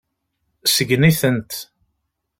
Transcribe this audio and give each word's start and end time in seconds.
Sgen-itent. 0.75 1.51